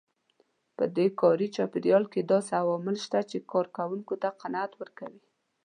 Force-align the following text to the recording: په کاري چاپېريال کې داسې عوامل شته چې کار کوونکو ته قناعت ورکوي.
په 0.77 0.85
کاري 1.21 1.47
چاپېريال 1.55 2.03
کې 2.13 2.21
داسې 2.31 2.51
عوامل 2.63 2.95
شته 3.05 3.19
چې 3.29 3.37
کار 3.51 3.65
کوونکو 3.77 4.13
ته 4.21 4.29
قناعت 4.41 4.71
ورکوي. 4.81 5.21